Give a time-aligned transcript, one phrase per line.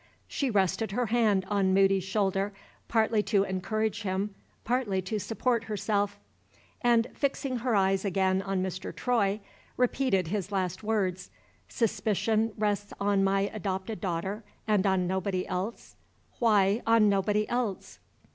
[0.27, 2.53] She rested her hand on Moody's shoulder,
[2.87, 6.19] partly to encourage him, partly to support herself;
[6.81, 8.95] and, fixing her eyes again on Mr.
[8.95, 9.41] Troy,
[9.77, 11.29] repeated his last words,
[11.69, 15.95] "'Suspicion rests on my adopted daughter, and on nobody else.'
[16.39, 17.99] Why on nobody else?"